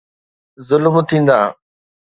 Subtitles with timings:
[0.67, 1.39] ظلم ٿيندا.